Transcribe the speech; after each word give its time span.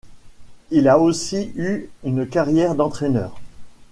Il 0.71 0.87
a 0.87 0.97
aussi 0.97 1.51
eu 1.55 1.87
une 2.03 2.27
carrière 2.27 2.73
d’entraîneur. 2.73 3.39